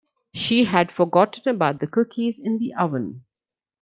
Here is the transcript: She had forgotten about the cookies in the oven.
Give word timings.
She 0.33 0.63
had 0.63 0.91
forgotten 0.91 1.53
about 1.53 1.77
the 1.77 1.85
cookies 1.85 2.39
in 2.39 2.57
the 2.57 2.73
oven. 2.73 3.23